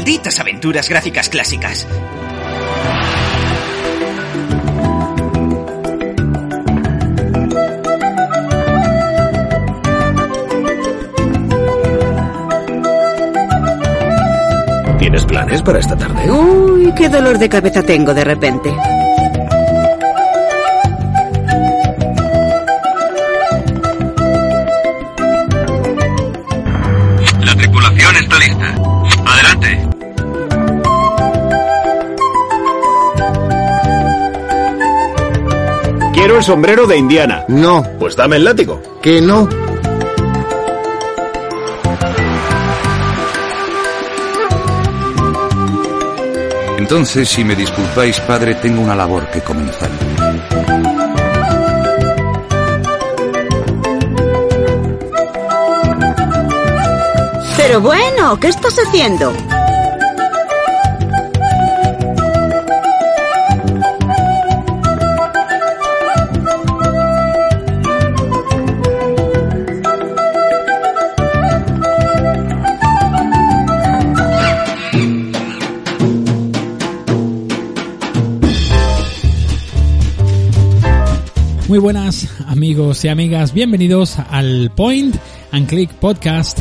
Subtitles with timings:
[0.00, 1.86] malditas aventuras gráficas clásicas.
[14.98, 16.30] ¿Tienes planes para esta tarde?
[16.30, 18.74] Uy, qué dolor de cabeza tengo de repente.
[27.44, 28.89] La tripulación está lista.
[36.20, 37.46] Quiero el sombrero de Indiana.
[37.48, 38.82] No, Pues dame el látigo.
[39.00, 39.48] que no.
[46.78, 49.90] Entonces, si me disculpáis, padre, tengo una labor que comenzar.
[57.56, 59.32] Pero bueno, ¿qué estás haciendo?
[81.70, 85.14] Muy buenas amigos y amigas, bienvenidos al Point
[85.52, 86.58] and Click Podcast.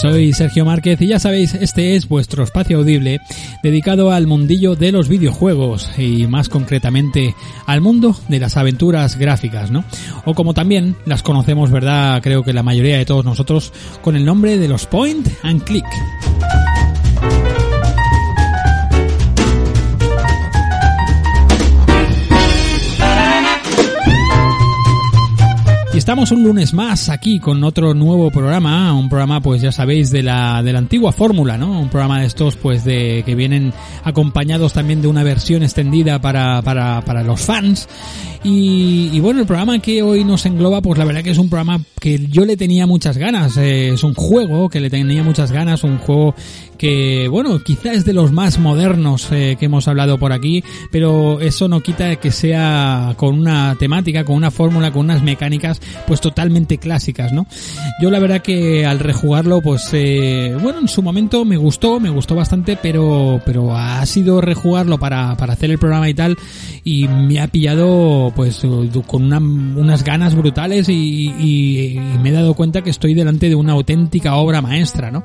[0.00, 3.18] Soy Sergio Márquez y ya sabéis, este es vuestro espacio audible
[3.64, 7.34] dedicado al mundillo de los videojuegos y más concretamente
[7.66, 9.82] al mundo de las aventuras gráficas, ¿no?
[10.26, 12.22] O como también las conocemos, ¿verdad?
[12.22, 15.86] Creo que la mayoría de todos nosotros con el nombre de los Point and Click.
[26.08, 30.22] Estamos un lunes más aquí con otro nuevo programa, un programa pues ya sabéis de
[30.22, 31.78] la, de la antigua fórmula, ¿no?
[31.78, 33.74] Un programa de estos pues de que vienen
[34.04, 37.90] acompañados también de una versión extendida para, para, para los fans.
[38.42, 41.50] Y, y bueno, el programa que hoy nos engloba pues la verdad que es un
[41.50, 45.52] programa que yo le tenía muchas ganas, eh, es un juego que le tenía muchas
[45.52, 46.34] ganas, un juego
[46.78, 51.40] que bueno, quizá es de los más modernos eh, que hemos hablado por aquí, pero
[51.40, 56.20] eso no quita que sea con una temática, con una fórmula, con unas mecánicas pues
[56.20, 57.46] totalmente clásicas, ¿no?
[58.00, 62.10] Yo la verdad que al rejugarlo pues eh, bueno, en su momento me gustó, me
[62.10, 66.36] gustó bastante, pero pero ha sido rejugarlo para, para hacer el programa y tal
[66.84, 68.62] y me ha pillado pues
[69.06, 73.48] con una- unas ganas brutales y, y- y me he dado cuenta que estoy delante
[73.48, 75.24] de una auténtica obra maestra, ¿no?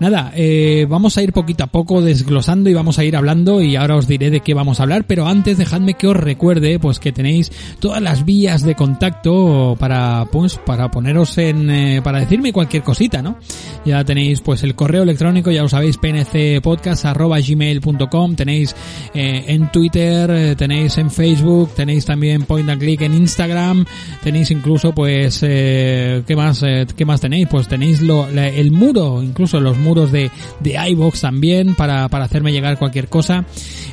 [0.00, 3.76] Nada, eh, vamos a ir poquito a poco desglosando y vamos a ir hablando y
[3.76, 6.98] ahora os diré de qué vamos a hablar, pero antes dejadme que os recuerde pues
[6.98, 12.50] que tenéis todas las vías de contacto para pues para poneros en eh, para decirme
[12.50, 13.36] cualquier cosita, ¿no?
[13.84, 18.74] Ya tenéis pues el correo electrónico, ya lo sabéis, pncpodcast@gmail.com, tenéis
[19.14, 23.84] eh, en Twitter, eh, tenéis en Facebook, tenéis también Point and Click en Instagram,
[24.22, 28.70] tenéis incluso pues eh, qué más eh, qué más tenéis pues tenéis lo, la- el
[28.72, 33.44] muro incluso los muros de de iBox también para para hacerme llegar cualquier cosa.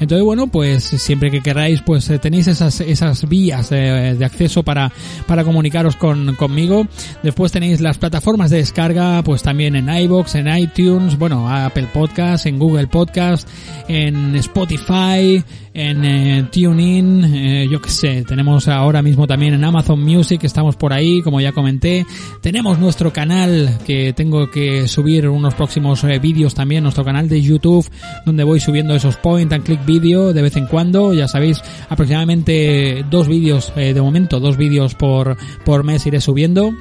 [0.00, 4.62] Entonces bueno pues siempre que queráis pues eh, tenéis esas esas vías eh, de acceso
[4.62, 4.92] para
[5.26, 6.86] para comunicaros con conmigo.
[7.22, 12.46] Después tenéis las plataformas de descarga pues también en iBox en iTunes bueno Apple Podcast
[12.46, 13.48] en Google Podcast
[13.88, 15.42] en Spotify
[15.74, 20.76] en eh, TuneIn, eh, yo qué sé, tenemos ahora mismo también en Amazon Music, estamos
[20.76, 22.06] por ahí, como ya comenté,
[22.40, 27.42] tenemos nuestro canal que tengo que subir unos próximos eh, vídeos también nuestro canal de
[27.42, 27.86] YouTube,
[28.24, 31.12] donde voy subiendo esos point and click vídeo de vez en cuando.
[31.12, 36.72] Ya sabéis, aproximadamente dos vídeos eh, de momento, dos vídeos por, por mes iré subiendo.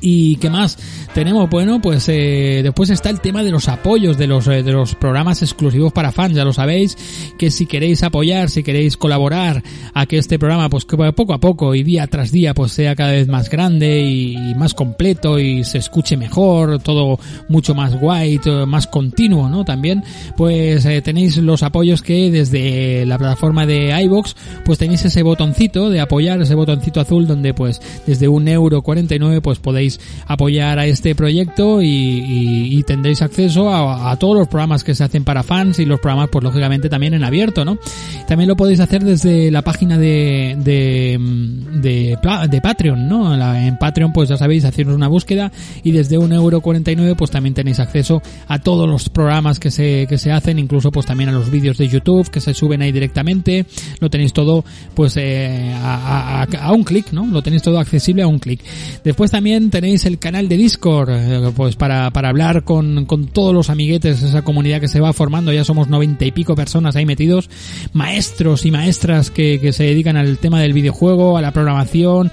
[0.00, 0.78] ¿Y qué más?
[1.14, 4.72] Tenemos, bueno, pues eh, después está el tema de los apoyos de los, eh, de
[4.72, 6.96] los programas exclusivos para fans, ya lo sabéis,
[7.38, 9.62] que si queréis apoyar, si queréis colaborar
[9.92, 12.94] a que este programa, pues que poco a poco y día tras día, pues sea
[12.94, 17.18] cada vez más grande y, más completo y se escuche mejor, todo
[17.48, 19.64] mucho más guay, más continuo, ¿no?
[19.64, 20.04] También,
[20.36, 25.88] pues eh, tenéis los apoyos que desde la plataforma de iBox, pues tenéis ese botoncito
[25.88, 30.86] de apoyar, ese botoncito azul donde pues desde un euro 49 pues podéis apoyar a
[30.86, 35.84] este proyecto y, tendréis acceso a, todos los programas que se hacen para fans y
[35.84, 37.78] los programas pues lógicamente también en abierto, ¿no?
[38.26, 42.18] También lo podéis hacer desde la página de, de,
[42.48, 43.32] de, Patreon, ¿no?
[43.54, 45.52] en Patreon pues ya sabéis, haceros una búsqueda
[45.84, 50.06] y desde un euro 49 pues también tenéis acceso a todos los programas que se,
[50.08, 52.90] que se hacen, incluso pues también a los vídeos de YouTube que se suben ahí
[52.90, 53.66] directamente,
[54.00, 54.64] lo tenéis todo
[54.94, 57.26] pues eh, a, a un clic, ¿no?
[57.26, 58.60] Lo tenéis todo accesible a un clic.
[59.04, 63.52] Después también tenéis el canal de Discord, eh, pues para, para hablar con, con todos
[63.52, 67.04] los amiguetes, esa comunidad que se va formando, ya somos noventa y pico personas ahí
[67.04, 67.50] metidos,
[67.92, 72.30] maestros y maestras que, que se dedican al tema del videojuego, a la programación,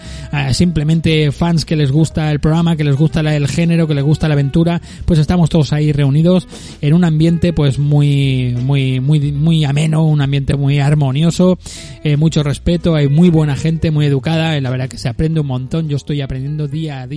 [0.53, 4.27] simplemente fans que les gusta el programa, que les gusta el género, que les gusta
[4.27, 6.47] la aventura, pues estamos todos ahí reunidos
[6.81, 11.57] en un ambiente pues muy, muy, muy, muy ameno, un ambiente muy armonioso,
[12.03, 15.47] eh, mucho respeto, hay muy buena gente, muy educada, la verdad que se aprende un
[15.47, 17.16] montón, yo estoy aprendiendo día a día